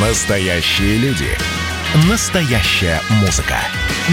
[0.00, 1.26] Настоящие люди.
[2.08, 3.56] Настоящая музыка.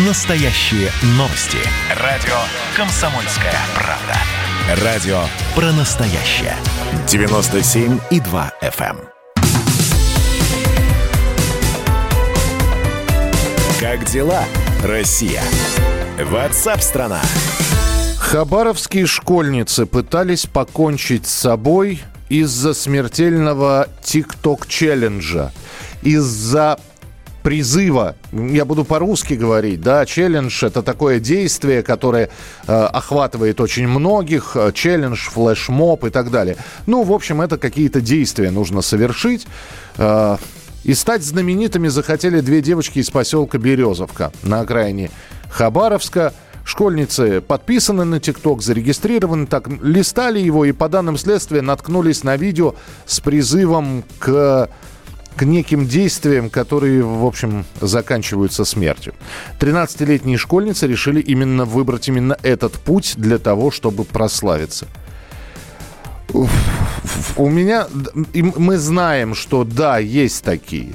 [0.08, 1.60] Настоящие новости.
[2.02, 2.34] Радио
[2.76, 4.84] «Комсомольская правда».
[4.84, 5.20] Радио
[5.54, 6.56] про настоящее.
[7.06, 8.98] 97,2 FM.
[8.98, 9.10] эм.
[13.80, 14.44] Как дела,
[14.84, 15.44] Россия?
[16.20, 17.22] Ватсап-страна!
[18.18, 25.52] Хабаровские школьницы пытались покончить с собой из-за смертельного ТикТок-челленджа.
[26.02, 26.78] Из-за
[27.46, 32.32] призыва, я буду по-русски говорить, да, челлендж это такое действие, которое
[32.66, 36.58] э, охватывает очень многих, э, челлендж, флешмоб и так далее.
[36.88, 39.46] Ну, в общем, это какие-то действия нужно совершить.
[39.98, 40.38] Э,
[40.84, 45.12] и стать знаменитыми захотели две девочки из поселка Березовка на окраине
[45.50, 46.34] Хабаровска.
[46.66, 52.74] Школьницы подписаны на ТикТок, зарегистрированы так, листали его и по данным следствия наткнулись на видео
[53.06, 54.70] с призывом к
[55.36, 59.14] к неким действиям, которые, в общем, заканчиваются смертью.
[59.60, 64.88] 13-летние школьницы решили именно выбрать именно этот путь для того, чтобы прославиться.
[66.32, 67.88] У меня...
[68.34, 70.94] Мы знаем, что да, есть такие.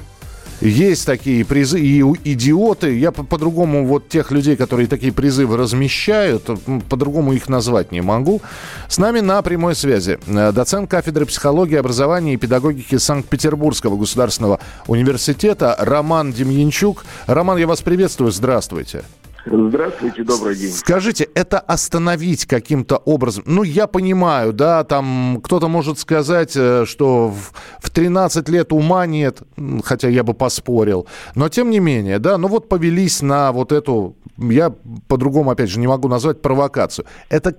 [0.60, 2.98] Есть такие призы, и идиоты.
[2.98, 6.48] Я по- по-другому вот тех людей, которые такие призывы размещают,
[6.88, 8.42] по-другому их назвать не могу.
[8.88, 15.74] С нами на прямой связи э, доцент кафедры психологии, образования и педагогики Санкт-Петербургского государственного университета
[15.78, 17.04] Роман Демьянчук.
[17.26, 18.30] Роман, я вас приветствую.
[18.30, 19.02] Здравствуйте.
[19.46, 20.70] Здравствуйте, добрый день.
[20.70, 23.44] Скажите, это остановить каким-то образом?
[23.46, 29.06] Ну, я понимаю, да, там кто-то может сказать, э, что в, в 13 лет ума
[29.06, 29.42] нет,
[29.84, 31.06] хотя я бы поспорил.
[31.34, 34.74] Но тем не менее, да, ну вот повелись на вот эту, я
[35.08, 37.06] по-другому, опять же, не могу назвать провокацию.
[37.30, 37.56] Это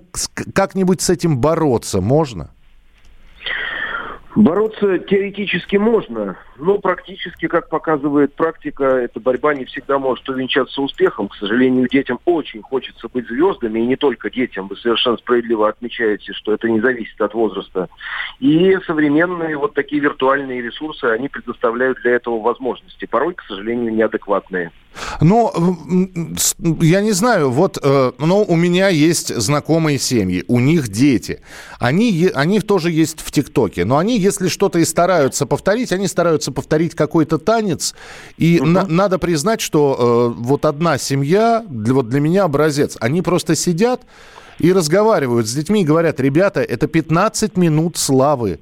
[0.54, 2.50] как-нибудь с этим бороться можно?
[4.36, 11.26] Бороться теоретически можно, но практически, как показывает практика, эта борьба не всегда может увенчаться успехом.
[11.26, 14.68] К сожалению, детям очень хочется быть звездами, и не только детям.
[14.68, 17.88] Вы совершенно справедливо отмечаете, что это не зависит от возраста.
[18.38, 24.70] И современные вот такие виртуальные ресурсы, они предоставляют для этого возможности, порой, к сожалению, неадекватные.
[25.20, 25.50] Ну,
[26.80, 31.40] я не знаю, вот, э, ну, у меня есть знакомые семьи, у них дети.
[31.78, 36.51] Они, они тоже есть в ТикТоке, но они, если что-то и стараются повторить, они стараются
[36.52, 37.94] повторить какой-то танец.
[38.36, 43.22] И на- надо признать, что э, вот одна семья, для, вот для меня образец, они
[43.22, 44.02] просто сидят
[44.58, 48.60] и разговаривают с детьми и говорят, ребята, это 15 минут славы.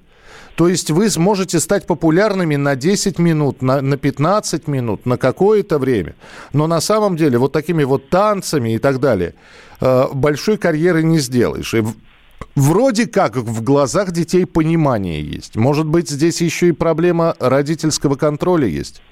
[0.56, 5.78] То есть вы сможете стать популярными на 10 минут, на, на 15 минут, на какое-то
[5.78, 6.16] время.
[6.52, 9.34] Но на самом деле вот такими вот танцами и так далее
[9.80, 11.72] э, большой карьеры не сделаешь.
[11.72, 11.82] И
[12.54, 15.56] вроде как в глазах детей понимание есть.
[15.56, 19.02] Может быть, здесь еще и проблема родительского контроля есть.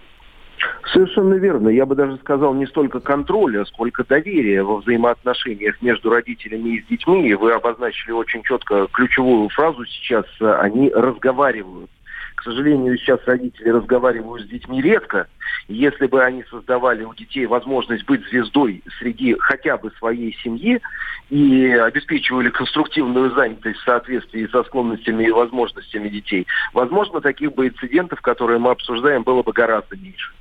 [0.93, 1.69] Совершенно верно.
[1.69, 6.87] Я бы даже сказал не столько контроля, сколько доверия во взаимоотношениях между родителями и с
[6.87, 7.34] детьми.
[7.34, 10.25] Вы обозначили очень четко ключевую фразу сейчас.
[10.41, 11.91] Они разговаривают.
[12.37, 15.27] К сожалению, сейчас родители разговаривают с детьми редко.
[15.69, 20.81] Если бы они создавали у детей возможность быть звездой среди хотя бы своей семьи
[21.29, 28.23] и обеспечивали конструктивную занятость в соответствии со склонностями и возможностями детей, возможно, таких бы инцидентов,
[28.23, 30.33] которые мы обсуждаем, было бы гораздо меньше.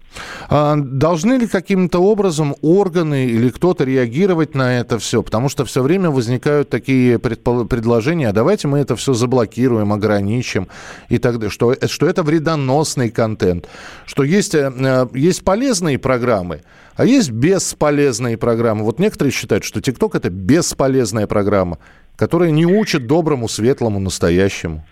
[0.49, 5.21] А должны ли каким-то образом органы или кто-то реагировать на это все?
[5.21, 10.67] Потому что все время возникают такие предложения, а давайте мы это все заблокируем, ограничим
[11.09, 11.49] и так далее.
[11.49, 13.67] Что, что это вредоносный контент,
[14.05, 16.61] что есть, э, э, есть полезные программы,
[16.95, 18.83] а есть бесполезные программы.
[18.83, 21.77] Вот некоторые считают, что ТикТок это бесполезная программа,
[22.15, 24.85] которая не учит доброму, светлому, настоящему.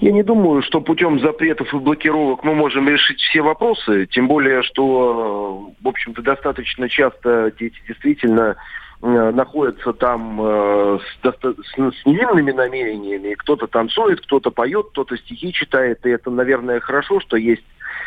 [0.00, 4.62] Я не думаю, что путем запретов и блокировок мы можем решить все вопросы, тем более,
[4.62, 8.56] что, э, в общем-то, достаточно часто дети действительно
[9.00, 13.34] находятся там э, с- с невинными намерениями.
[13.34, 16.04] Кто-то танцует, кто-то поет, кто-то стихи читает.
[16.04, 17.62] И это, наверное, хорошо, что есть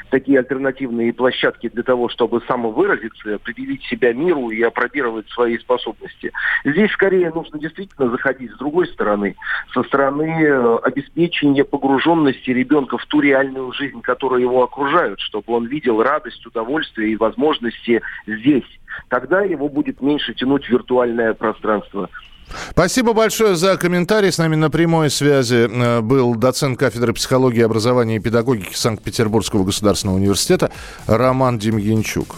[0.10, 6.32] такие альтернативные площадки для того, чтобы самовыразиться, предъявить себя миру и опробировать свои способности.
[6.66, 9.36] Здесь скорее нужно действительно заходить с другой стороны,
[9.74, 15.66] со стороны э, обеспечения погруженности ребенка в ту реальную жизнь, которая его окружает, чтобы он
[15.68, 18.66] видел радость, удовольствие и возможности здесь.
[19.10, 22.10] Тогда его будет меньше тянуть виртуальное пространство.
[22.72, 24.32] Спасибо большое за комментарий.
[24.32, 30.18] С нами на прямой связи э, был доцент кафедры психологии, образования и педагогики Санкт-Петербургского государственного
[30.18, 30.72] университета
[31.08, 32.36] Роман Демьянчук.